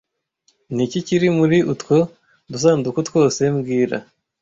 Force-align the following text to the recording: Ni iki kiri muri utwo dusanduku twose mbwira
Ni 0.73 0.81
iki 0.87 0.99
kiri 1.07 1.27
muri 1.37 1.57
utwo 1.73 1.95
dusanduku 2.51 2.99
twose 3.07 3.41
mbwira 3.55 3.97